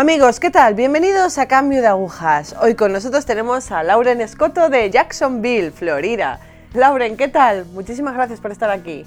[0.00, 0.74] Amigos, ¿qué tal?
[0.74, 2.54] Bienvenidos a Cambio de Agujas.
[2.62, 6.38] Hoy con nosotros tenemos a Lauren Escoto de Jacksonville, Florida.
[6.72, 7.66] Lauren, ¿qué tal?
[7.72, 9.04] Muchísimas gracias por estar aquí.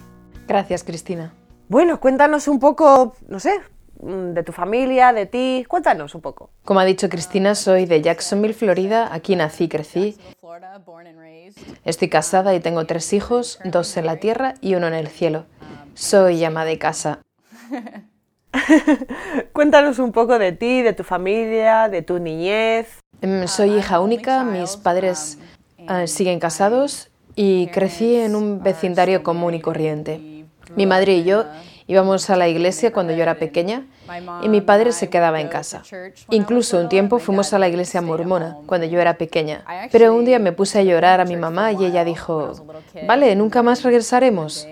[0.49, 1.33] Gracias, Cristina.
[1.69, 3.61] Bueno, cuéntanos un poco, no sé,
[4.01, 5.65] mm, de tu familia, de ti.
[5.65, 6.49] Cuéntanos un poco.
[6.65, 9.13] Como ha dicho Cristina, soy de Jacksonville, Florida.
[9.13, 10.17] Aquí nací y crecí.
[11.85, 15.45] Estoy casada y tengo tres hijos, dos en la tierra y uno en el cielo.
[15.93, 17.19] Soy ama de casa.
[19.53, 22.99] Cuéntanos un poco de ti, de tu familia, de tu niñez.
[23.21, 25.37] Em, soy hija única, mis padres
[25.77, 30.45] eh, siguen casados y crecí en un vecindario común y corriente.
[30.75, 31.45] Mi madre y yo
[31.87, 33.85] íbamos a la iglesia cuando yo era pequeña
[34.41, 35.83] y mi padre se quedaba en casa.
[36.29, 39.63] Incluso un tiempo fuimos a la iglesia mormona cuando yo era pequeña.
[39.91, 42.53] Pero un día me puse a llorar a mi mamá y ella dijo,
[43.07, 44.67] vale, nunca más regresaremos.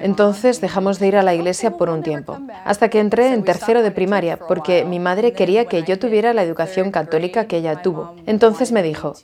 [0.00, 3.82] Entonces dejamos de ir a la iglesia por un tiempo, hasta que entré en tercero
[3.82, 8.14] de primaria, porque mi madre quería que yo tuviera la educación católica que ella tuvo.
[8.26, 9.14] Entonces me dijo,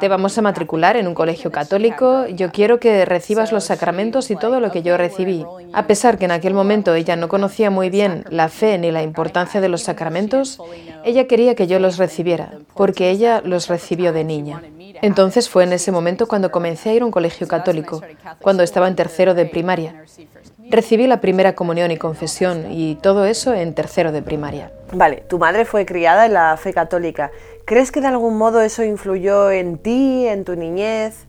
[0.00, 4.36] te vamos a matricular en un colegio católico, yo quiero que recibas los sacramentos y
[4.36, 5.44] todo lo que yo recibí.
[5.72, 9.02] A pesar que en aquel momento ella no conocía muy bien la fe ni la
[9.02, 10.58] importancia de los sacramentos,
[11.04, 14.62] ella quería que yo los recibiera, porque ella los recibió de niña.
[15.02, 18.00] Entonces fue en ese momento cuando comencé a ir a un colegio católico,
[18.40, 20.04] cuando estaba en tercero de primaria.
[20.70, 24.72] Recibí la primera comunión y confesión y todo eso en tercero de primaria.
[24.92, 27.30] Vale, tu madre fue criada en la fe católica.
[27.66, 31.26] ¿Crees que de algún modo eso influyó en ti, en tu niñez?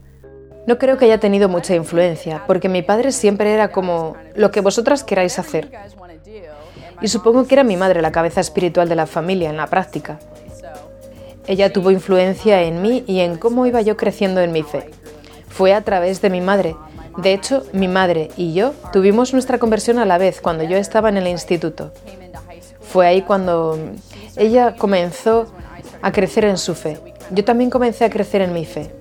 [0.68, 4.62] No creo que haya tenido mucha influencia, porque mi padre siempre era como lo que
[4.62, 5.72] vosotras queráis hacer.
[7.02, 10.18] Y supongo que era mi madre la cabeza espiritual de la familia en la práctica.
[11.48, 14.90] Ella tuvo influencia en mí y en cómo iba yo creciendo en mi fe.
[15.48, 16.76] Fue a través de mi madre.
[17.18, 21.10] De hecho, mi madre y yo tuvimos nuestra conversión a la vez cuando yo estaba
[21.10, 21.92] en el instituto.
[22.82, 23.78] Fue ahí cuando
[24.36, 25.48] ella comenzó
[26.02, 27.00] a crecer en su fe.
[27.32, 28.92] Yo también comencé a crecer en mi fe.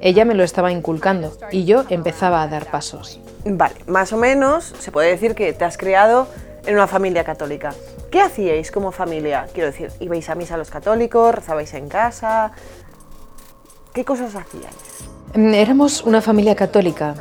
[0.00, 3.20] Ella me lo estaba inculcando y yo empezaba a dar pasos.
[3.44, 6.26] Vale, más o menos se puede decir que te has creado
[6.66, 7.74] en una familia católica.
[8.10, 9.46] ¿Qué hacíais como familia?
[9.52, 11.34] Quiero decir, ¿ibais a misa los católicos?
[11.34, 12.52] ¿Rezabais en casa?
[13.92, 14.74] ¿Qué cosas hacíais?
[15.34, 17.14] Mm, éramos una familia católica,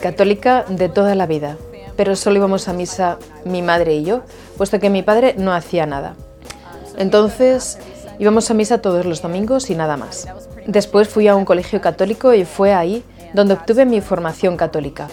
[0.00, 1.56] católica de toda la vida,
[1.96, 4.22] pero solo íbamos a misa mi madre y yo,
[4.56, 6.14] puesto que mi padre no hacía nada.
[6.96, 7.78] Entonces
[8.18, 10.28] íbamos a misa todos los domingos y nada más.
[10.66, 15.08] Después fui a un colegio católico y fue ahí donde obtuve mi formación católica.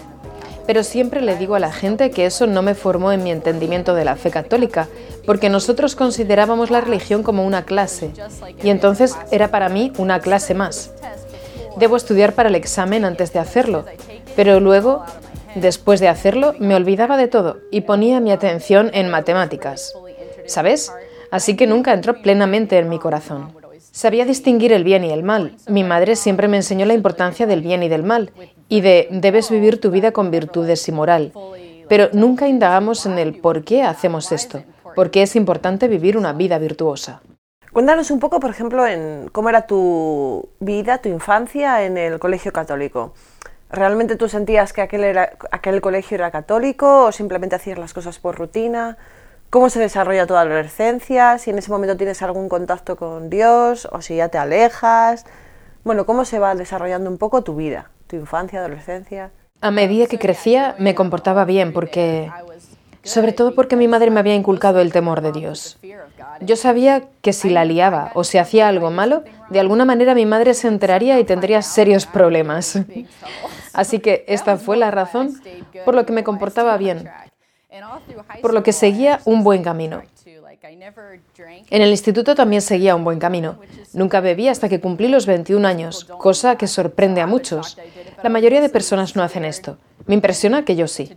[0.67, 3.93] Pero siempre le digo a la gente que eso no me formó en mi entendimiento
[3.93, 4.87] de la fe católica,
[5.25, 8.11] porque nosotros considerábamos la religión como una clase,
[8.63, 10.91] y entonces era para mí una clase más.
[11.77, 13.85] Debo estudiar para el examen antes de hacerlo,
[14.35, 15.03] pero luego,
[15.55, 19.93] después de hacerlo, me olvidaba de todo y ponía mi atención en matemáticas.
[20.47, 20.91] ¿Sabes?
[21.31, 23.64] Así que nunca entró plenamente en mi corazón.
[23.95, 25.56] Sabía distinguir el bien y el mal.
[25.69, 28.33] Mi madre siempre me enseñó la importancia del bien y del mal,
[28.67, 31.31] y de debes vivir tu vida con virtudes y moral.
[31.88, 34.63] Pero nunca indagamos en el por qué hacemos esto,
[34.95, 37.22] por qué es importante vivir una vida virtuosa.
[37.72, 42.51] Cuéntanos un poco, por ejemplo, en cómo era tu vida, tu infancia en el colegio
[42.51, 43.13] católico.
[43.69, 45.17] ¿Realmente tú sentías que aquel,
[45.51, 48.97] aquel colegio era católico o simplemente hacías las cosas por rutina?
[49.55, 51.38] ¿Cómo se desarrolla la adolescencia?
[51.38, 55.25] Si en ese momento tienes algún contacto con Dios o si ya te alejas.
[55.85, 57.89] Bueno, ¿cómo se va desarrollando un poco tu vida?
[58.07, 59.31] tu infancia, adolescencia?
[59.61, 62.29] A medida que crecía me comportaba bien porque,
[63.03, 65.79] sobre todo porque mi madre me había inculcado el temor de Dios.
[66.41, 70.25] Yo sabía que si la liaba o si hacía algo malo, de alguna manera mi
[70.25, 72.77] madre se enteraría y tendría serios problemas.
[73.71, 75.41] Así que esta fue la razón
[75.85, 77.09] por lo que me comportaba bien,
[78.41, 80.02] por lo que seguía un buen camino.
[81.69, 83.60] En el instituto también seguía un buen camino.
[83.94, 87.77] Nunca bebí hasta que cumplí los 21 años, cosa que sorprende a muchos.
[88.24, 89.77] La mayoría de personas no hacen esto.
[90.06, 91.16] Me impresiona que yo sí.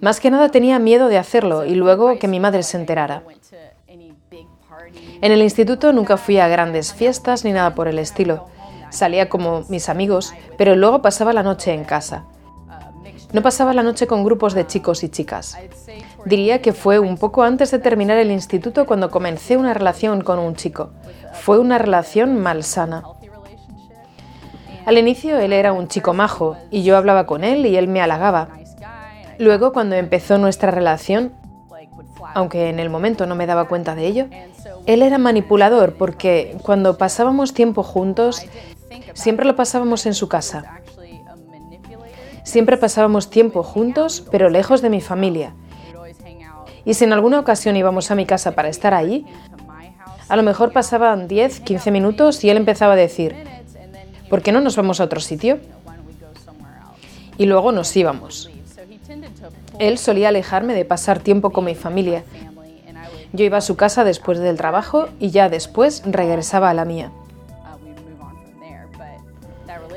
[0.00, 3.22] Más que nada tenía miedo de hacerlo y luego que mi madre se enterara.
[5.20, 8.46] En el instituto nunca fui a grandes fiestas ni nada por el estilo.
[8.90, 12.24] Salía como mis amigos, pero luego pasaba la noche en casa.
[13.32, 15.56] No pasaba la noche con grupos de chicos y chicas.
[16.26, 20.38] Diría que fue un poco antes de terminar el instituto cuando comencé una relación con
[20.38, 20.90] un chico.
[21.32, 23.02] Fue una relación malsana.
[24.84, 28.02] Al inicio él era un chico majo y yo hablaba con él y él me
[28.02, 28.48] halagaba.
[29.38, 31.32] Luego cuando empezó nuestra relación,
[32.34, 34.26] aunque en el momento no me daba cuenta de ello,
[34.86, 38.44] él era manipulador porque cuando pasábamos tiempo juntos,
[39.14, 40.81] siempre lo pasábamos en su casa.
[42.44, 45.54] Siempre pasábamos tiempo juntos, pero lejos de mi familia.
[46.84, 49.24] Y si en alguna ocasión íbamos a mi casa para estar ahí,
[50.28, 53.36] A lo mejor pasaban 10, 15 minutos y él empezaba a decir,
[54.30, 55.58] ¿por qué no nos vamos a otro sitio?
[57.36, 58.50] Y luego nos íbamos.
[59.78, 62.24] Él solía alejarme de pasar tiempo con mi familia.
[63.34, 67.10] Yo iba a su casa después del trabajo y ya después regresaba a la mía.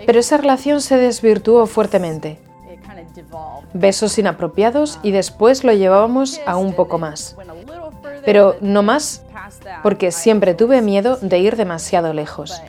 [0.05, 2.39] Pero esa relación se desvirtuó fuertemente.
[3.73, 7.35] Besos inapropiados y después lo llevábamos a un poco más.
[8.23, 9.23] Pero no más
[9.83, 12.61] porque siempre tuve miedo de ir demasiado lejos.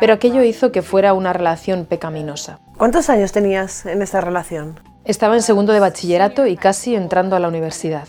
[0.00, 2.60] Pero aquello hizo que fuera una relación pecaminosa.
[2.76, 4.78] ¿Cuántos años tenías en esta relación?
[5.04, 8.06] Estaba en segundo de bachillerato y casi entrando a la universidad.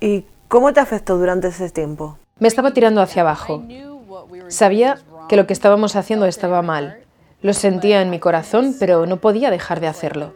[0.00, 2.18] ¿Y cómo te afectó durante ese tiempo?
[2.38, 3.64] Me estaba tirando hacia abajo.
[4.48, 4.98] Sabía
[5.28, 6.98] que lo que estábamos haciendo estaba mal.
[7.42, 10.32] Lo sentía en mi corazón, pero no podía dejar de hacerlo.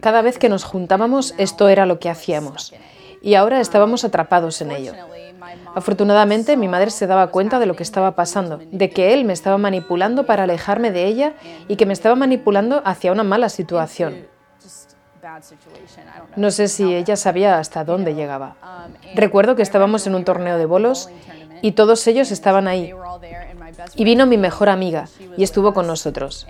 [0.00, 2.74] Cada vez que nos juntábamos, esto era lo que hacíamos.
[3.22, 4.92] Y ahora estábamos atrapados en ello.
[5.74, 9.32] Afortunadamente, mi madre se daba cuenta de lo que estaba pasando, de que él me
[9.32, 11.34] estaba manipulando para alejarme de ella
[11.68, 14.26] y que me estaba manipulando hacia una mala situación.
[16.36, 18.56] No sé si ella sabía hasta dónde llegaba.
[19.14, 21.08] Recuerdo que estábamos en un torneo de bolos
[21.60, 22.92] y todos ellos estaban ahí.
[23.94, 26.46] Y vino mi mejor amiga y estuvo con nosotros.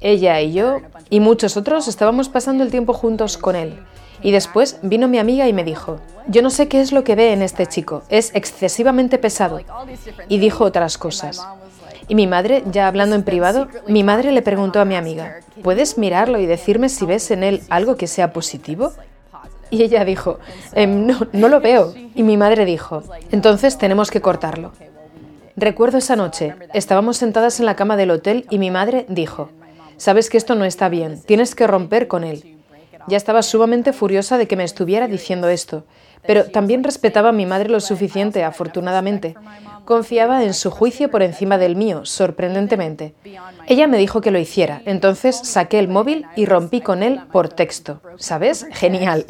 [0.00, 0.78] Ella y yo
[1.10, 3.78] y muchos otros estábamos pasando el tiempo juntos con él.
[4.22, 7.14] Y después vino mi amiga y me dijo, yo no sé qué es lo que
[7.14, 9.60] ve en este chico, es excesivamente pesado.
[10.28, 11.46] Y dijo otras cosas.
[12.08, 15.98] Y mi madre, ya hablando en privado, mi madre le preguntó a mi amiga, ¿puedes
[15.98, 18.92] mirarlo y decirme si ves en él algo que sea positivo?
[19.70, 20.38] Y ella dijo,
[20.72, 21.94] em, no, no lo veo.
[22.14, 24.72] Y mi madre dijo, entonces tenemos que cortarlo.
[25.56, 29.50] Recuerdo esa noche, estábamos sentadas en la cama del hotel y mi madre dijo,
[29.96, 32.58] sabes que esto no está bien, tienes que romper con él.
[33.06, 35.84] Ya estaba sumamente furiosa de que me estuviera diciendo esto,
[36.26, 39.36] pero también respetaba a mi madre lo suficiente, afortunadamente.
[39.84, 43.14] Confiaba en su juicio por encima del mío, sorprendentemente.
[43.66, 47.48] Ella me dijo que lo hiciera, entonces saqué el móvil y rompí con él por
[47.48, 48.00] texto.
[48.16, 48.66] ¿Sabes?
[48.72, 49.26] Genial.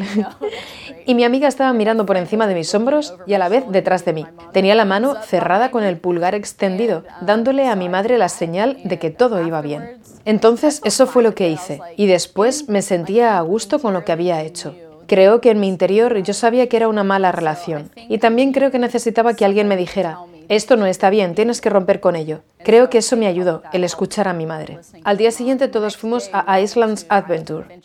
[1.06, 4.04] y mi amiga estaba mirando por encima de mis hombros y a la vez detrás
[4.04, 4.26] de mí.
[4.52, 8.98] Tenía la mano cerrada con el pulgar extendido, dándole a mi madre la señal de
[8.98, 9.98] que todo iba bien.
[10.24, 14.12] Entonces eso fue lo que hice y después me sentía a gusto con lo que
[14.12, 14.74] había hecho.
[15.06, 18.70] Creo que en mi interior yo sabía que era una mala relación y también creo
[18.70, 20.18] que necesitaba que alguien me dijera,
[20.48, 22.42] esto no está bien, tienes que romper con ello.
[22.58, 24.78] Creo que eso me ayudó, el escuchar a mi madre.
[25.04, 27.80] Al día siguiente todos fuimos a Islands Adventure,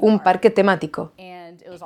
[0.00, 1.12] un parque temático.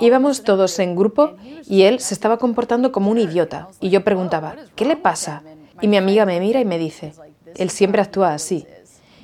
[0.01, 1.35] Íbamos todos en grupo
[1.67, 5.43] y él se estaba comportando como un idiota y yo preguntaba, ¿qué le pasa?
[5.81, 7.13] Y mi amiga me mira y me dice,
[7.57, 8.67] él siempre actúa así.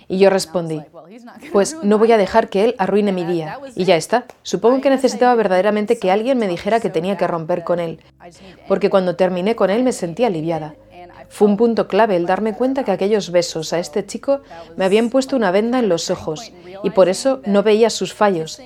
[0.09, 0.81] Y yo respondí,
[1.53, 3.59] pues no voy a dejar que él arruine mi día.
[3.75, 4.25] Y ya está.
[4.43, 8.01] Supongo que necesitaba verdaderamente que alguien me dijera que tenía que romper con él.
[8.67, 10.75] Porque cuando terminé con él me sentí aliviada.
[11.29, 14.41] Fue un punto clave el darme cuenta que aquellos besos a este chico
[14.77, 16.53] me habían puesto una venda en los ojos
[16.83, 18.61] y por eso no veía sus fallos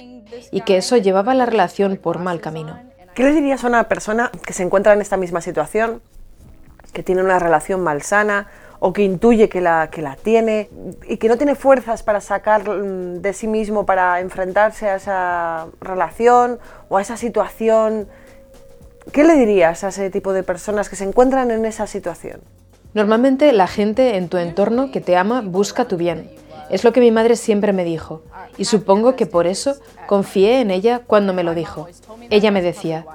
[0.52, 2.78] y que eso llevaba la relación por mal camino.
[3.14, 6.00] ¿Qué le dirías a una persona que se encuentra en esta misma situación,
[6.92, 8.48] que tiene una relación malsana,
[8.84, 10.69] o que intuye que la, que la tiene
[11.08, 15.67] y que no tiene fuerzas para sacar mm, de sí mismo, para enfrentarse a esa
[15.81, 16.58] relación
[16.89, 18.08] o a esa situación,
[19.12, 22.41] ¿qué le dirías a ese tipo de personas que se encuentran en esa situación?
[22.93, 26.29] Normalmente la gente en tu entorno que te ama busca tu bien.
[26.69, 28.22] Es lo que mi madre siempre me dijo
[28.58, 29.77] y supongo que por eso
[30.08, 31.86] confié en ella cuando me lo dijo.
[32.31, 33.06] Ella me decía,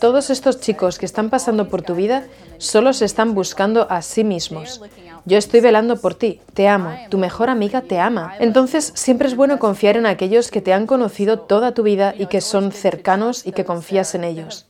[0.00, 2.24] todos estos chicos que están pasando por tu vida
[2.62, 4.80] solo se están buscando a sí mismos.
[5.24, 8.34] Yo estoy velando por ti, te amo, tu mejor amiga te ama.
[8.38, 12.26] Entonces siempre es bueno confiar en aquellos que te han conocido toda tu vida y
[12.26, 14.66] que son cercanos y que confías en ellos.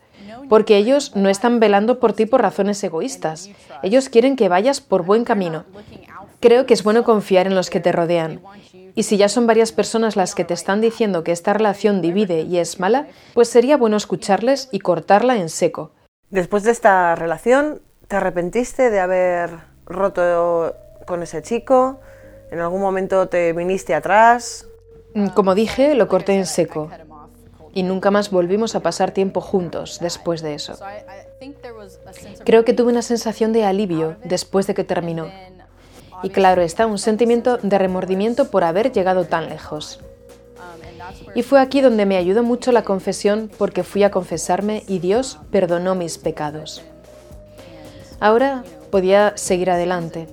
[0.48, 3.50] Porque ellos no están velando por ti por razones egoístas.
[3.82, 5.64] Ellos quieren que vayas por buen camino.
[6.40, 8.40] Creo que es bueno confiar en los que te rodean.
[8.94, 12.42] Y si ya son varias personas las que te están diciendo que esta relación divide
[12.42, 15.92] y es mala, pues sería bueno escucharles y cortarla en seco.
[16.32, 19.50] Después de esta relación, ¿te arrepentiste de haber
[19.84, 20.74] roto
[21.06, 22.00] con ese chico?
[22.50, 24.66] ¿En algún momento te viniste atrás?
[25.12, 26.88] Mm, como dije, lo corté en seco.
[27.74, 30.74] Y nunca más volvimos a pasar tiempo juntos después de eso.
[32.46, 35.30] Creo que tuve una sensación de alivio después de que terminó.
[36.22, 40.00] Y claro está, un sentimiento de remordimiento por haber llegado tan lejos.
[41.34, 45.38] Y fue aquí donde me ayudó mucho la confesión porque fui a confesarme y Dios
[45.50, 46.82] perdonó mis pecados.
[48.20, 50.28] Ahora podía seguir adelante.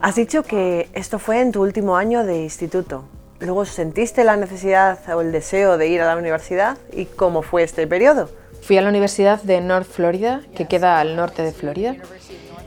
[0.00, 3.04] Has dicho que esto fue en tu último año de instituto.
[3.38, 7.62] Luego sentiste la necesidad o el deseo de ir a la universidad y cómo fue
[7.62, 8.30] este periodo.
[8.62, 11.96] Fui a la Universidad de North Florida, que queda al norte de Florida.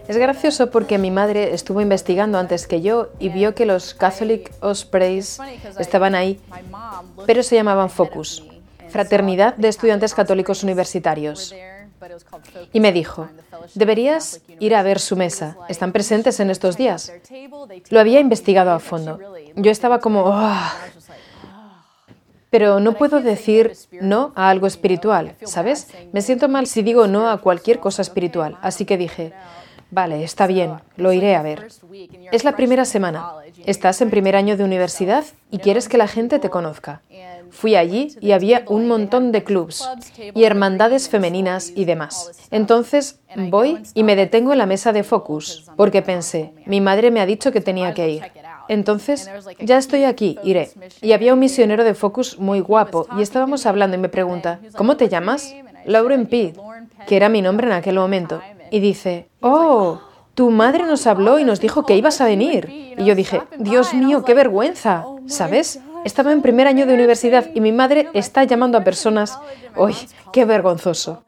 [0.07, 4.51] Es gracioso porque mi madre estuvo investigando antes que yo y vio que los Catholic
[4.59, 5.39] Ospreys
[5.79, 6.39] estaban ahí,
[7.25, 8.43] pero se llamaban Focus,
[8.89, 11.55] Fraternidad de Estudiantes Católicos Universitarios.
[12.73, 13.29] Y me dijo,
[13.75, 15.55] deberías ir a ver su mesa.
[15.69, 17.13] ¿Están presentes en estos días?
[17.89, 19.19] Lo había investigado a fondo.
[19.55, 20.73] Yo estaba como, "Ah".
[22.49, 25.87] pero no puedo decir no a algo espiritual, ¿sabes?
[26.11, 28.57] Me siento mal si digo no a cualquier cosa espiritual.
[28.61, 29.33] Así que dije,
[29.93, 31.67] vale, está bien, lo iré a ver.
[32.31, 33.31] Es la primera semana.
[33.65, 37.01] Estás en primer año de universidad y quieres que la gente te conozca.
[37.51, 39.87] Fui allí y había un montón de clubs
[40.33, 42.47] y hermandades femeninas y demás.
[42.49, 47.21] Entonces voy y me detengo en la mesa de Focus porque pensé, mi madre me
[47.21, 48.23] ha dicho que tenía que ir.
[48.69, 50.71] Entonces, ya estoy aquí, iré.
[51.01, 54.97] Y había un misionero de Focus muy guapo y estábamos hablando y me pregunta, ¿cómo
[54.97, 55.53] te llamas?
[55.85, 56.57] Lauren Pitt,
[57.07, 58.41] que era mi nombre en aquel momento.
[58.73, 60.01] Y dice, oh,
[60.33, 62.95] tu madre nos habló y nos dijo que ibas a venir.
[62.97, 65.79] Y yo dije, Dios mío, qué vergüenza, ¿sabes?
[66.05, 69.37] Estaba en primer año de universidad y mi madre está llamando a personas.
[69.77, 69.95] ¡Uy,
[70.31, 71.23] qué vergonzoso!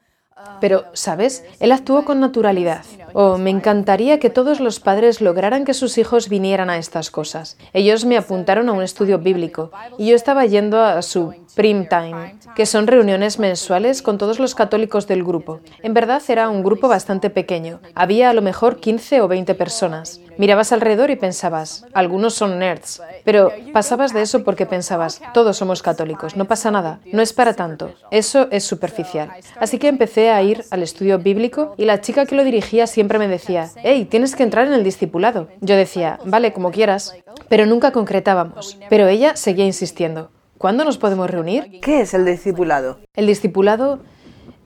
[0.60, 1.46] Pero, ¿sabes?
[1.60, 2.84] Él actuó con naturalidad.
[3.14, 7.60] Oh, me encantaría que todos los padres lograran que sus hijos vinieran a estas cosas.
[7.74, 12.36] Ellos me apuntaron a un estudio bíblico y yo estaba yendo a su Prim Time,
[12.56, 15.62] que son reuniones mensuales con todos los católicos del grupo.
[15.82, 17.80] En verdad era un grupo bastante pequeño.
[17.96, 20.20] Había a lo mejor 15 o 20 personas.
[20.38, 25.82] Mirabas alrededor y pensabas, algunos son nerds, pero pasabas de eso porque pensabas, todos somos
[25.82, 29.32] católicos, no pasa nada, no es para tanto, eso es superficial.
[29.58, 33.18] Así que empecé a ir al estudio bíblico y la chica que lo dirigía siempre
[33.18, 35.48] me decía, hey, tienes que entrar en el discipulado.
[35.62, 37.16] Yo decía, vale, como quieras,
[37.48, 38.78] pero nunca concretábamos.
[38.90, 40.32] Pero ella seguía insistiendo,
[40.66, 41.80] ¿cuándo nos podemos reunir?
[41.80, 42.98] ¿Qué es el discipulado?
[43.14, 44.00] El discipulado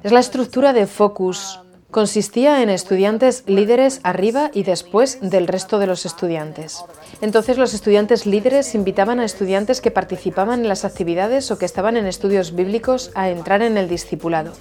[0.02, 1.60] es la estructura de focus
[1.92, 6.86] Consistía en estudiantes líderes arriba y después del resto de los estudiantes.
[7.20, 11.98] Entonces los estudiantes líderes invitaban a estudiantes que participaban en las actividades o que estaban
[11.98, 14.54] en estudios bíblicos a entrar en el discipulado.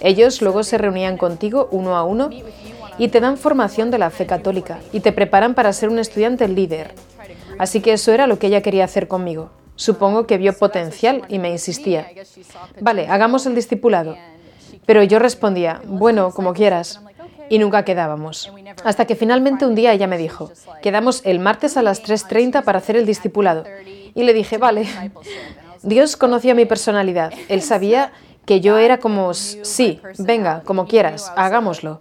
[0.00, 2.28] Ellos luego se reunían contigo uno a uno
[2.98, 6.46] y te dan formación de la fe católica y te preparan para ser un estudiante
[6.46, 6.92] líder.
[7.58, 9.50] Así que eso era lo que ella quería hacer conmigo.
[9.78, 12.10] Supongo que vio potencial y me insistía.
[12.80, 14.16] Vale, hagamos el discipulado.
[14.84, 17.00] Pero yo respondía, bueno, como quieras.
[17.48, 18.52] Y nunca quedábamos.
[18.82, 20.50] Hasta que finalmente un día ella me dijo,
[20.82, 23.64] quedamos el martes a las 3.30 para hacer el discipulado.
[24.16, 24.88] Y le dije, vale.
[25.84, 27.32] Dios conocía mi personalidad.
[27.48, 28.10] Él sabía
[28.46, 32.00] que yo era como, sí, venga, como quieras, hagámoslo.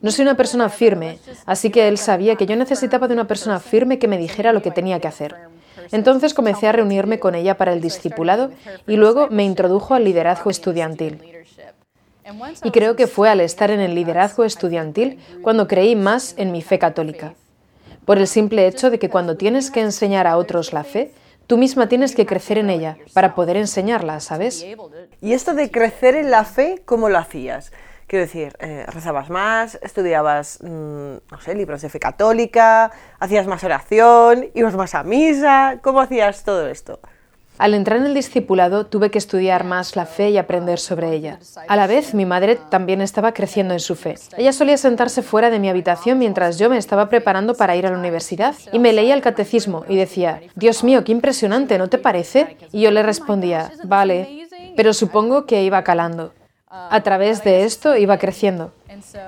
[0.00, 3.60] No soy una persona firme, así que él sabía que yo necesitaba de una persona
[3.60, 5.53] firme que me dijera lo que tenía que hacer.
[5.92, 8.50] Entonces comencé a reunirme con ella para el discipulado
[8.86, 11.20] y luego me introdujo al liderazgo estudiantil.
[12.62, 16.62] Y creo que fue al estar en el liderazgo estudiantil cuando creí más en mi
[16.62, 17.34] fe católica.
[18.04, 21.12] Por el simple hecho de que cuando tienes que enseñar a otros la fe,
[21.46, 24.64] tú misma tienes que crecer en ella para poder enseñarla, ¿sabes?
[25.20, 27.72] ¿Y esto de crecer en la fe, cómo lo hacías?
[28.06, 30.66] Quiero decir, eh, rezabas más, estudiabas, mm,
[31.30, 36.44] no sé, libros de fe católica, hacías más oración, ibas más a misa, ¿cómo hacías
[36.44, 37.00] todo esto?
[37.56, 41.38] Al entrar en el discipulado tuve que estudiar más la fe y aprender sobre ella.
[41.68, 44.16] A la vez, mi madre también estaba creciendo en su fe.
[44.36, 47.90] Ella solía sentarse fuera de mi habitación mientras yo me estaba preparando para ir a
[47.90, 51.98] la universidad y me leía el catecismo y decía, Dios mío, qué impresionante, ¿no te
[51.98, 52.56] parece?
[52.72, 56.32] Y yo le respondía, vale, pero supongo que iba calando.
[56.90, 58.72] A través de esto iba creciendo.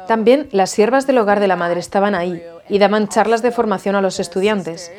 [0.08, 3.94] También las siervas del hogar de la madre estaban ahí y daban charlas de formación
[3.94, 4.90] a los estudiantes.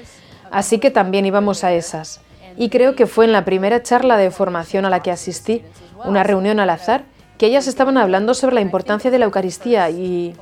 [0.50, 2.22] Así que también íbamos a esas
[2.58, 5.64] y creo que fue en la primera charla de formación a la que asistí,
[6.06, 7.04] una reunión al azar,
[7.38, 10.36] que ellas estaban hablando sobre la importancia de la Eucaristía y...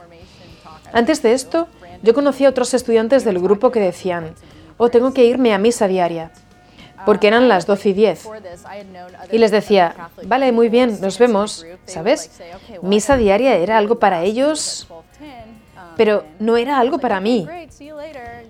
[0.93, 1.67] Antes de esto,
[2.03, 4.33] yo conocí a otros estudiantes del grupo que decían,
[4.77, 6.31] oh, tengo que irme a misa diaria,
[7.05, 8.29] porque eran las 12 y 10.
[9.31, 9.95] Y les decía,
[10.25, 12.31] vale, muy bien, nos vemos, ¿sabes?
[12.81, 14.87] Misa diaria era algo para ellos,
[15.95, 17.47] pero no era algo para mí.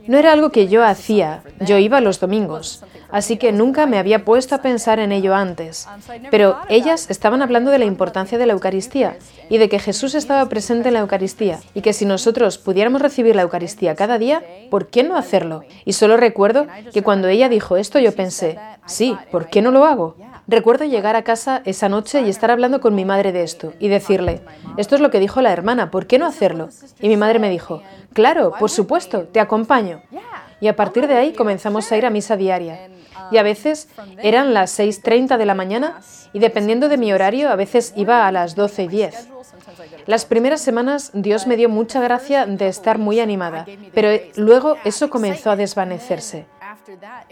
[0.07, 2.83] No era algo que yo hacía, yo iba los domingos
[3.15, 5.87] así que nunca me había puesto a pensar en ello antes.
[6.31, 9.17] Pero ellas estaban hablando de la importancia de la Eucaristía
[9.49, 13.33] y de que Jesús estaba presente en la Eucaristía y que si nosotros pudiéramos recibir
[13.33, 15.63] la Eucaristía cada día, ¿por qué no hacerlo?
[15.85, 19.85] Y solo recuerdo que cuando ella dijo esto yo pensé, sí, ¿por qué no lo
[19.85, 20.17] hago?
[20.47, 23.87] Recuerdo llegar a casa esa noche y estar hablando con mi madre de esto y
[23.87, 24.41] decirle,
[24.77, 26.69] esto es lo que dijo la hermana, ¿por qué no hacerlo?
[27.01, 27.81] Y mi madre me dijo,
[28.13, 30.01] claro, por supuesto, te acompaño.
[30.61, 32.89] Y a partir de ahí comenzamos a ir a misa diaria.
[33.31, 33.89] Y a veces
[34.21, 35.99] eran las 6.30 de la mañana
[36.31, 39.29] y dependiendo de mi horario, a veces iba a las 12 y 10.
[40.05, 45.09] Las primeras semanas Dios me dio mucha gracia de estar muy animada, pero luego eso
[45.09, 46.45] comenzó a desvanecerse.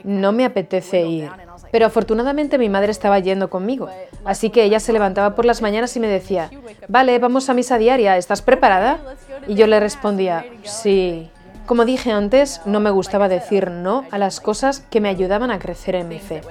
[0.04, 1.30] No me apetece ir.
[1.72, 3.90] Pero afortunadamente mi madre estaba yendo conmigo,
[4.26, 6.50] así que ella se levantaba por las mañanas y me decía,
[6.88, 9.00] vale, vamos a misa diaria, ¿estás preparada?
[9.48, 11.30] Y yo le respondía, sí.
[11.66, 15.60] Como dije antes, no me gustaba decir no a las cosas que me ayudaban a
[15.60, 16.42] crecer en mi fe.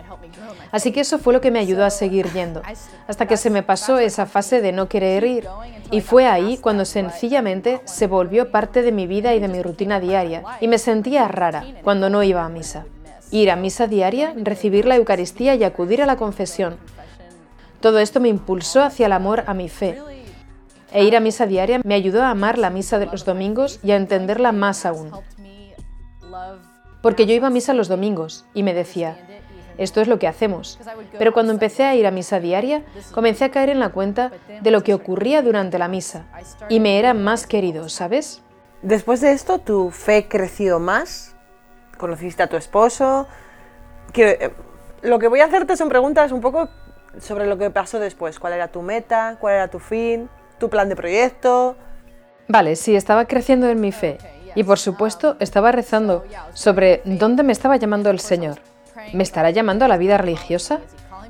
[0.72, 2.62] Así que eso fue lo que me ayudó a seguir yendo,
[3.06, 5.46] hasta que se me pasó esa fase de no querer ir.
[5.90, 10.00] Y fue ahí cuando sencillamente se volvió parte de mi vida y de mi rutina
[10.00, 12.86] diaria, y me sentía rara cuando no iba a misa.
[13.30, 16.78] Ir a misa diaria, recibir la Eucaristía y acudir a la confesión.
[17.80, 19.98] Todo esto me impulsó hacia el amor a mi fe,
[20.90, 23.90] e ir a misa diaria me ayudó a amar la misa de los domingos y
[23.90, 25.10] a entenderla más aún.
[27.02, 29.18] Porque yo iba a misa los domingos y me decía,
[29.78, 30.78] esto es lo que hacemos.
[31.18, 34.70] Pero cuando empecé a ir a misa diaria, comencé a caer en la cuenta de
[34.70, 36.26] lo que ocurría durante la misa
[36.68, 38.42] y me era más querido, ¿sabes?
[38.82, 41.36] Después de esto, ¿tu fe creció más?
[41.98, 43.28] ¿Conociste a tu esposo?
[44.14, 44.50] Eh,
[45.02, 46.68] lo que voy a hacerte son preguntas un poco
[47.20, 48.38] sobre lo que pasó después.
[48.38, 49.36] ¿Cuál era tu meta?
[49.40, 50.28] ¿Cuál era tu fin?
[50.58, 51.76] ¿Tu plan de proyecto?
[52.48, 54.18] Vale, sí, estaba creciendo en mi fe.
[54.54, 58.58] Y por supuesto, estaba rezando sobre dónde me estaba llamando el Señor.
[59.12, 60.80] ¿Me estará llamando a la vida religiosa?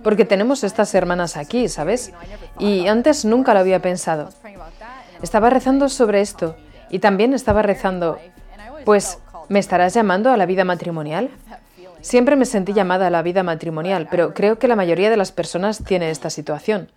[0.02, 2.12] Porque tenemos estas hermanas aquí, ¿sabes?
[2.58, 4.30] Y antes nunca lo había pensado.
[5.22, 6.56] Estaba rezando sobre esto
[6.90, 8.18] y también estaba rezando,
[8.84, 11.30] pues, ¿me estarás llamando a la vida matrimonial?
[12.00, 15.30] Siempre me sentí llamada a la vida matrimonial, pero creo que la mayoría de las
[15.30, 16.90] personas tiene esta situación.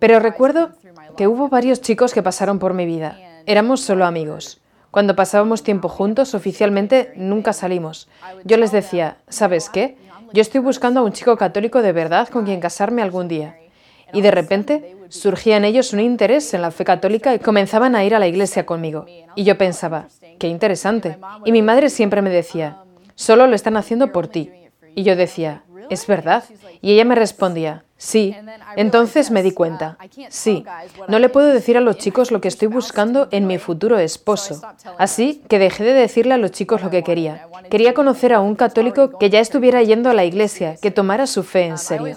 [0.00, 0.70] Pero recuerdo
[1.16, 3.16] que hubo varios chicos que pasaron por mi vida.
[3.46, 4.60] Éramos solo amigos.
[4.94, 8.08] Cuando pasábamos tiempo juntos, oficialmente nunca salimos.
[8.44, 9.96] Yo les decía, ¿sabes qué?
[10.32, 13.58] Yo estoy buscando a un chico católico de verdad con quien casarme algún día.
[14.12, 18.04] Y de repente surgía en ellos un interés en la fe católica y comenzaban a
[18.04, 19.06] ir a la iglesia conmigo.
[19.34, 20.06] Y yo pensaba,
[20.38, 21.18] qué interesante.
[21.44, 22.84] Y mi madre siempre me decía,
[23.16, 24.52] solo lo están haciendo por ti.
[24.94, 26.44] Y yo decía, es verdad.
[26.82, 28.36] Y ella me respondía, Sí,
[28.76, 29.96] entonces me di cuenta.
[30.28, 30.62] Sí,
[31.08, 34.60] no le puedo decir a los chicos lo que estoy buscando en mi futuro esposo.
[34.98, 37.48] Así que dejé de decirle a los chicos lo que quería.
[37.70, 41.42] Quería conocer a un católico que ya estuviera yendo a la iglesia, que tomara su
[41.42, 42.14] fe en serio.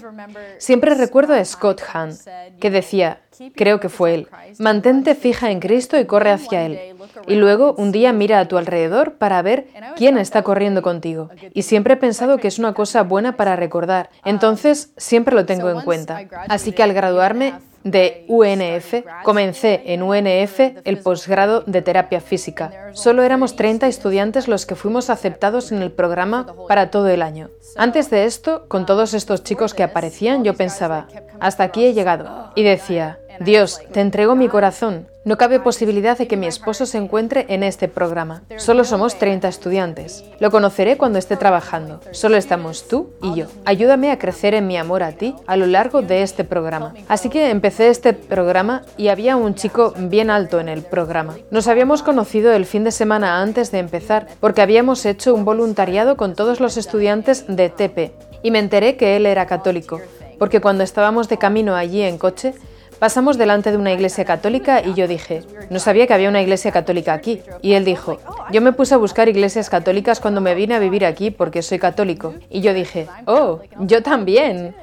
[0.58, 2.12] Siempre recuerdo a Scott Hahn,
[2.60, 3.22] que decía,
[3.56, 4.28] creo que fue él,
[4.60, 6.98] mantente fija en Cristo y corre hacia Él.
[7.28, 11.30] Y luego un día mira a tu alrededor para ver quién está corriendo contigo.
[11.54, 14.10] Y siempre he pensado que es una cosa buena para recordar.
[14.26, 16.22] Entonces siempre lo tengo en cuenta.
[16.48, 22.92] Así que al graduarme de UNF, comencé en UNF el posgrado de terapia física.
[22.94, 27.50] Solo éramos 30 estudiantes los que fuimos aceptados en el programa para todo el año.
[27.76, 31.08] Antes de esto, con todos estos chicos que aparecían, yo pensaba,
[31.40, 32.52] hasta aquí he llegado.
[32.56, 35.08] Y decía, Dios, te entrego mi corazón.
[35.28, 38.44] No cabe posibilidad de que mi esposo se encuentre en este programa.
[38.56, 40.24] Solo somos 30 estudiantes.
[40.40, 42.00] Lo conoceré cuando esté trabajando.
[42.12, 43.48] Solo estamos tú y yo.
[43.66, 46.94] Ayúdame a crecer en mi amor a ti a lo largo de este programa.
[47.10, 51.36] Así que empecé este programa y había un chico bien alto en el programa.
[51.52, 56.16] Nos habíamos conocido el fin de semana antes de empezar porque habíamos hecho un voluntariado
[56.16, 58.14] con todos los estudiantes de TP
[58.44, 60.00] y me enteré que él era católico
[60.40, 62.54] porque cuando estábamos de camino allí en coche
[63.00, 66.72] Pasamos delante de una iglesia católica y yo dije, no sabía que había una iglesia
[66.72, 67.42] católica aquí.
[67.62, 68.20] Y él dijo,
[68.52, 71.78] yo me puse a buscar iglesias católicas cuando me vine a vivir aquí porque soy
[71.78, 72.34] católico.
[72.50, 74.76] Y yo dije, oh, yo también.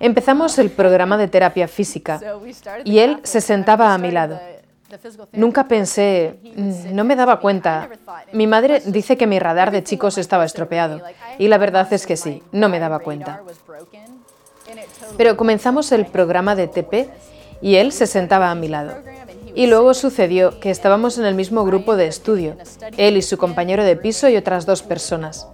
[0.00, 2.20] Empezamos el programa de terapia física
[2.84, 4.38] y él se sentaba a mi lado.
[5.32, 7.88] Nunca pensé, mm, no me daba cuenta.
[8.32, 11.00] Mi madre dice que mi radar de chicos estaba estropeado
[11.38, 13.40] y la verdad es que sí, no me daba cuenta.
[15.16, 17.08] Pero comenzamos el programa de TP
[17.64, 18.92] y él se sentaba a mi lado.
[19.54, 22.58] Y luego sucedió que estábamos en el mismo grupo de estudio,
[22.98, 25.48] él y su compañero de piso y otras dos personas.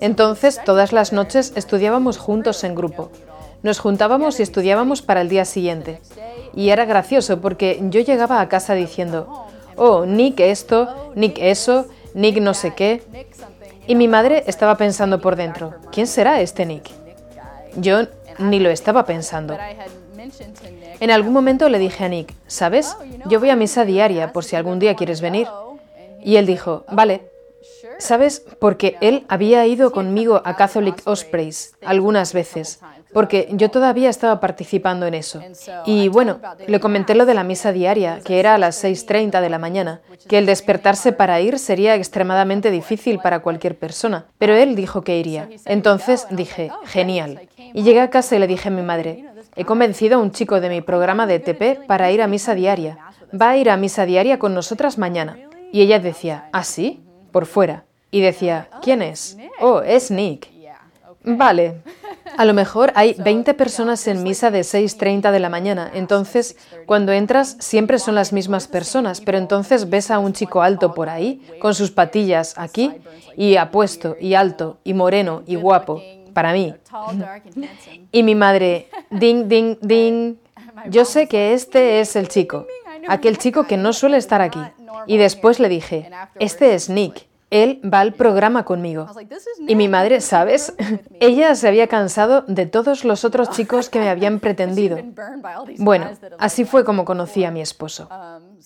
[0.00, 3.10] Entonces, todas las noches estudiábamos juntos en grupo.
[3.62, 6.02] Nos juntábamos y estudiábamos para el día siguiente.
[6.54, 9.46] Y era gracioso porque yo llegaba a casa diciendo,
[9.76, 13.02] oh, Nick esto, Nick eso, Nick no sé qué.
[13.86, 16.90] Y mi madre estaba pensando por dentro, ¿quién será este Nick?
[17.76, 18.00] Yo
[18.38, 19.56] ni lo estaba pensando.
[21.00, 22.96] En algún momento le dije a Nick, ¿sabes?
[23.26, 25.48] Yo voy a misa diaria por si algún día quieres venir.
[26.22, 27.34] Y él dijo, vale.
[27.98, 28.44] ¿Sabes?
[28.58, 32.80] Porque él había ido conmigo a Catholic Ospreys algunas veces,
[33.12, 35.40] porque yo todavía estaba participando en eso.
[35.86, 39.48] Y bueno, le comenté lo de la misa diaria, que era a las 6.30 de
[39.48, 44.74] la mañana, que el despertarse para ir sería extremadamente difícil para cualquier persona, pero él
[44.74, 45.48] dijo que iría.
[45.64, 47.48] Entonces dije, genial.
[47.56, 49.24] Y llegué a casa y le dije a mi madre,
[49.56, 52.98] he convencido a un chico de mi programa de TP para ir a misa diaria.
[53.40, 55.38] Va a ir a misa diaria con nosotras mañana.
[55.72, 57.02] Y ella decía, ¿ah, sí?
[57.32, 57.84] Por fuera.
[58.10, 59.36] Y decía, ¿quién es?
[59.60, 60.54] Oh, es Nick.
[61.24, 61.82] Vale.
[62.36, 67.12] A lo mejor hay 20 personas en misa de 6.30 de la mañana, entonces cuando
[67.12, 71.46] entras siempre son las mismas personas, pero entonces ves a un chico alto por ahí,
[71.60, 72.92] con sus patillas aquí,
[73.36, 76.02] y apuesto, y alto, y moreno, y guapo,
[76.34, 76.74] para mí.
[78.12, 80.36] Y mi madre, ding, ding, ding,
[80.90, 82.66] yo sé que este es el chico,
[83.08, 84.60] aquel chico que no suele estar aquí.
[85.06, 89.06] Y después le dije, este es Nick él va al programa conmigo.
[89.58, 90.74] Y mi madre, ¿sabes?
[91.20, 94.98] Ella se había cansado de todos los otros chicos que me habían pretendido.
[95.78, 98.08] Bueno, así fue como conocí a mi esposo.
[98.10, 98.58] Um,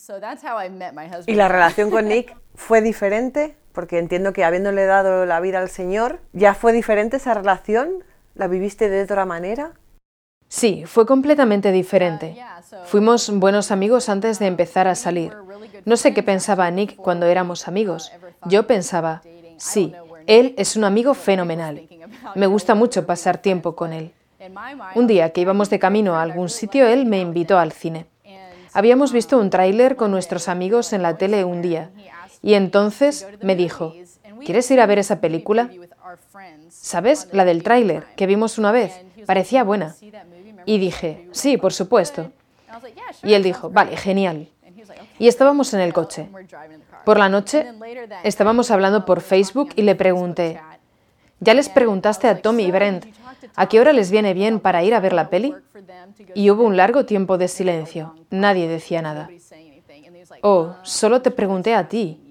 [1.26, 3.56] ¿Y la relación con Nick fue diferente?
[3.78, 8.02] Porque entiendo que habiéndole dado la vida al Señor, ¿ya fue diferente esa relación?
[8.34, 9.70] ¿La viviste de otra manera?
[10.48, 12.36] Sí, fue completamente diferente.
[12.86, 15.32] Fuimos buenos amigos antes de empezar a salir.
[15.84, 18.10] No sé qué pensaba Nick cuando éramos amigos.
[18.46, 19.22] Yo pensaba,
[19.58, 19.94] sí,
[20.26, 21.86] él es un amigo fenomenal.
[22.34, 24.10] Me gusta mucho pasar tiempo con él.
[24.96, 28.06] Un día que íbamos de camino a algún sitio, él me invitó al cine.
[28.72, 31.92] Habíamos visto un tráiler con nuestros amigos en la tele un día
[32.42, 33.94] y entonces me dijo,
[34.44, 35.70] ¿quieres ir a ver esa película?
[36.68, 37.28] ¿Sabes?
[37.32, 38.92] La del tráiler que vimos una vez.
[39.26, 39.96] Parecía buena.
[40.64, 42.30] Y dije, sí, por supuesto.
[43.22, 44.48] Y él dijo, vale, genial.
[45.18, 46.28] Y estábamos en el coche.
[47.04, 47.66] Por la noche
[48.22, 50.60] estábamos hablando por Facebook y le pregunté,
[51.40, 53.06] ¿ya les preguntaste a Tommy y Brent
[53.56, 55.54] a qué hora les viene bien para ir a ver la peli?
[56.34, 58.14] Y hubo un largo tiempo de silencio.
[58.30, 59.28] Nadie decía nada.
[60.42, 62.27] Oh, solo te pregunté a ti.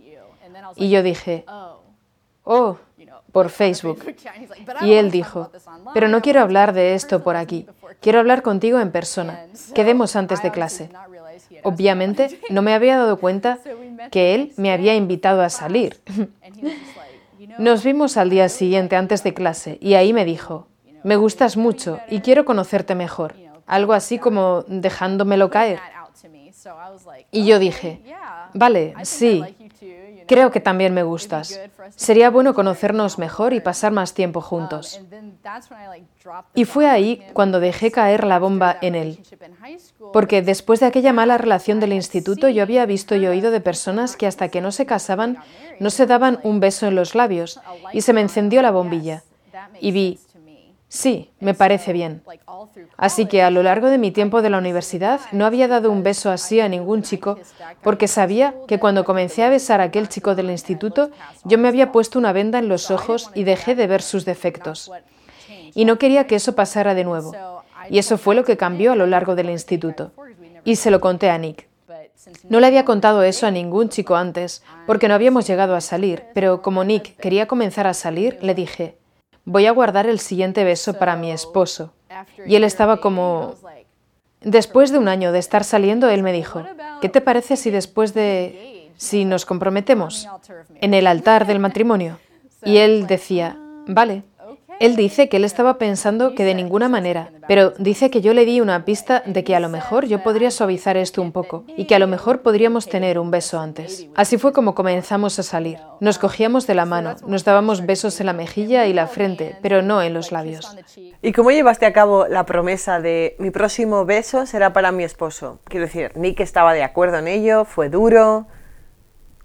[0.75, 1.45] Y yo dije,
[2.43, 2.77] oh,
[3.32, 4.03] por Facebook.
[4.82, 5.51] Y él dijo,
[5.93, 7.67] pero no quiero hablar de esto por aquí,
[8.01, 9.45] quiero hablar contigo en persona.
[9.73, 10.89] Quedemos antes de clase.
[11.63, 13.60] Obviamente no me había dado cuenta
[14.12, 15.99] que él me había invitado a salir.
[17.60, 20.67] Nos vimos al día siguiente antes de clase y ahí me dijo,
[21.03, 23.36] me gustas mucho y quiero conocerte mejor.
[23.65, 25.80] Algo así como dejándomelo caer.
[27.32, 28.01] Y yo dije,
[28.53, 29.43] vale, sí,
[30.27, 31.59] Creo que también me gustas.
[31.95, 35.01] Sería bueno conocernos mejor y pasar más tiempo juntos.
[36.53, 39.19] Y fue ahí cuando dejé caer la bomba en él.
[40.13, 44.17] Porque después de aquella mala relación del instituto yo había visto y oído de personas
[44.17, 45.37] que hasta que no se casaban
[45.79, 47.59] no se daban un beso en los labios
[47.93, 49.23] y se me encendió la bombilla.
[49.79, 50.19] Y vi,
[50.89, 52.23] Sí, me parece bien.
[52.95, 56.02] Así que a lo largo de mi tiempo de la universidad no había dado un
[56.02, 57.38] beso así a ningún chico
[57.84, 61.12] porque sabía que cuando comencé a besar a aquel chico del instituto
[61.43, 64.89] yo me había puesto una venda en los ojos y dejé de ver sus defectos.
[65.73, 67.34] Y no quería que eso pasara de nuevo.
[67.89, 70.12] Y eso fue lo que cambió a lo largo del instituto.
[70.63, 71.67] Y se lo conté a Nick.
[72.50, 76.23] No le había contado eso a ningún chico antes, porque no habíamos llegado a salir,
[76.34, 78.96] pero como Nick quería comenzar a salir, le dije,
[79.47, 81.93] voy a guardar el siguiente beso para mi esposo.
[82.45, 83.55] Y él estaba como...
[84.41, 86.63] Después de un año de estar saliendo, él me dijo,
[87.01, 88.91] ¿qué te parece si después de...
[88.97, 90.27] si nos comprometemos
[90.81, 92.19] en el altar del matrimonio?
[92.63, 93.57] Y él decía,
[93.88, 94.23] vale.
[94.79, 98.45] Él dice que él estaba pensando que de ninguna manera, pero dice que yo le
[98.45, 101.85] di una pista de que a lo mejor yo podría suavizar esto un poco y
[101.85, 104.07] que a lo mejor podríamos tener un beso antes.
[104.15, 105.79] Así fue como comenzamos a salir.
[105.99, 109.81] Nos cogíamos de la mano, nos dábamos besos en la mejilla y la frente, pero
[109.81, 110.77] no en los labios.
[111.23, 115.59] ¿Y cómo llevaste a cabo la promesa de mi próximo beso será para mi esposo?
[115.63, 118.45] Quiero decir, Nick estaba de acuerdo en ello, fue duro.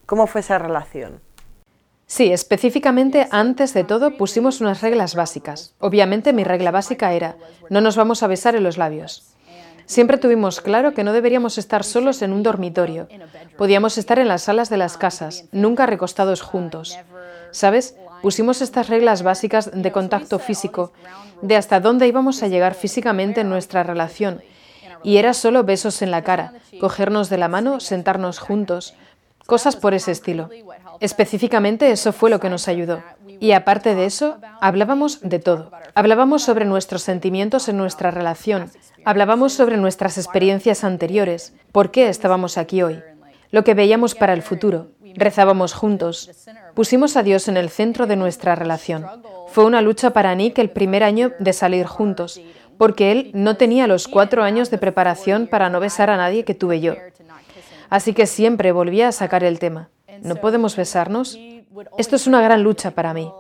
[0.04, 1.20] ¿Cómo fue esa relación?
[2.06, 5.74] Sí, específicamente antes de todo pusimos unas reglas básicas.
[5.78, 7.36] Obviamente mi regla básica era,
[7.70, 9.32] no nos vamos a besar en los labios.
[9.86, 13.08] Siempre tuvimos claro que no deberíamos estar solos en un dormitorio.
[13.56, 16.96] Podíamos estar en las salas de las casas, nunca recostados juntos.
[17.50, 17.96] ¿Sabes?
[18.22, 20.92] Pusimos estas reglas básicas de contacto físico,
[21.42, 24.42] de hasta dónde íbamos a llegar físicamente en nuestra relación.
[25.02, 28.94] Y era solo besos en la cara, cogernos de la mano, sentarnos juntos,
[29.46, 30.48] cosas por ese estilo.
[31.00, 33.02] Específicamente eso fue lo que nos ayudó.
[33.40, 35.70] Y aparte de eso, hablábamos de todo.
[35.94, 38.70] Hablábamos sobre nuestros sentimientos en nuestra relación.
[39.04, 41.54] Hablábamos sobre nuestras experiencias anteriores.
[41.72, 43.02] ¿Por qué estábamos aquí hoy?
[43.50, 44.92] Lo que veíamos para el futuro.
[45.14, 46.30] Rezábamos juntos.
[46.74, 49.06] Pusimos a Dios en el centro de nuestra relación.
[49.48, 52.40] Fue una lucha para Nick el primer año de salir juntos,
[52.78, 56.54] porque él no tenía los cuatro años de preparación para no besar a nadie que
[56.54, 56.94] tuve yo.
[57.92, 59.90] Así que siempre volvía a sacar el tema.
[60.22, 61.38] ¿No podemos besarnos?
[61.98, 63.30] Esto es una gran lucha para mí.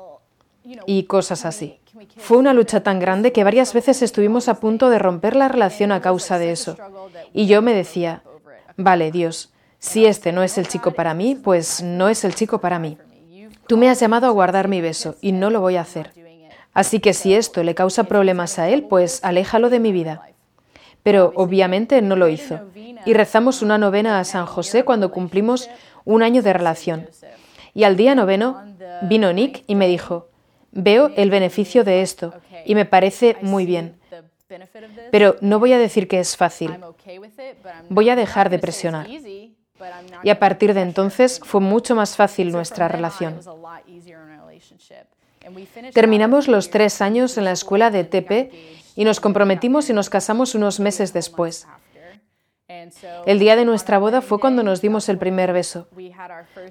[0.84, 1.80] Y cosas así.
[2.18, 5.90] Fue una lucha tan grande que varias veces estuvimos a punto de romper la relación
[5.90, 6.76] a causa de eso.
[7.32, 8.24] Y yo me decía,
[8.76, 12.60] vale, Dios, si este no es el chico para mí, pues no es el chico
[12.60, 12.98] para mí.
[13.66, 16.12] Tú me has llamado a guardar mi beso y no lo voy a hacer.
[16.74, 20.28] Así que si esto le causa problemas a él, pues aléjalo de mi vida.
[21.02, 22.60] Pero obviamente no lo hizo.
[23.04, 25.68] Y rezamos una novena a San José cuando cumplimos
[26.04, 27.08] un año de relación.
[27.74, 28.62] Y al día noveno
[29.02, 30.28] vino Nick y me dijo,
[30.72, 32.32] Veo el beneficio de esto
[32.64, 34.00] y me parece muy bien.
[35.10, 36.74] Pero no voy a decir que es fácil.
[37.90, 39.06] Voy a dejar de presionar.
[40.22, 43.38] Y a partir de entonces fue mucho más fácil nuestra relación.
[45.92, 48.52] Terminamos los tres años en la escuela de TP
[48.96, 51.66] y nos comprometimos y nos casamos unos meses después.
[53.26, 55.88] El día de nuestra boda fue cuando nos dimos el primer beso,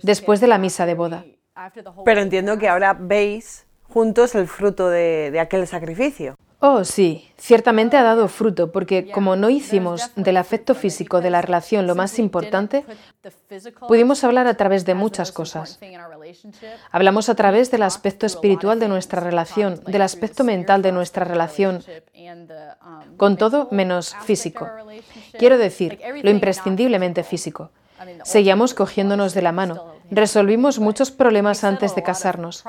[0.01, 1.25] después de la misa de boda.
[2.05, 6.35] Pero entiendo que ahora veis juntos el fruto de, aquel sacrificio.
[6.63, 11.41] Oh, sí, ciertamente ha dado fruto, porque como no hicimos del afecto físico de la
[11.41, 12.85] relación lo más importante,
[13.87, 15.79] pudimos hablar a través de muchas cosas.
[16.91, 21.83] Hablamos a través del aspecto espiritual de nuestra relación, del aspecto mental de nuestra relación,
[23.17, 24.69] con todo menos físico.
[25.39, 27.71] Quiero decir, lo imprescindiblemente físico.
[28.23, 29.95] Seguíamos cogiéndonos de la mano.
[30.11, 32.63] Resolvimos muchos problemas antes de casarnos.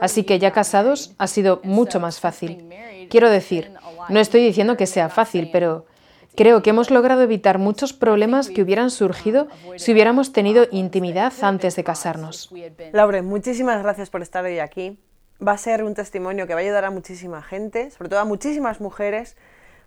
[0.00, 2.68] Así que ya casados ha sido mucho más fácil.
[3.08, 3.72] Quiero decir,
[4.08, 5.86] no estoy diciendo que sea fácil, pero
[6.34, 11.76] creo que hemos logrado evitar muchos problemas que hubieran surgido si hubiéramos tenido intimidad antes
[11.76, 12.52] de casarnos.
[12.92, 14.98] Laure, muchísimas gracias por estar hoy aquí.
[15.46, 18.24] Va a ser un testimonio que va a ayudar a muchísima gente, sobre todo a
[18.24, 19.36] muchísimas mujeres,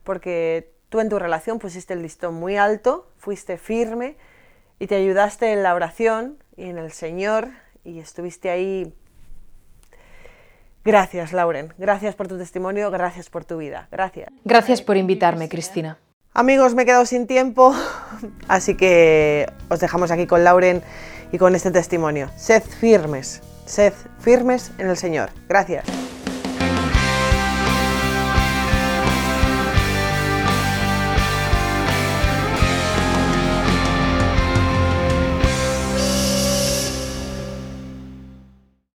[0.03, 4.15] porque tú en tu relación pusiste el listón muy alto, fuiste firme
[4.79, 7.49] y te ayudaste en la oración y en el Señor
[7.83, 8.93] y estuviste ahí
[10.85, 11.73] Gracias, Lauren.
[11.77, 13.87] Gracias por tu testimonio, gracias por tu vida.
[13.91, 14.29] Gracias.
[14.43, 15.97] Gracias por invitarme, Cristina.
[16.33, 17.73] Amigos, me he quedado sin tiempo,
[18.47, 20.81] así que os dejamos aquí con Lauren
[21.31, 22.29] y con este testimonio.
[22.35, 25.29] Sed firmes, sed firmes en el Señor.
[25.47, 25.85] Gracias.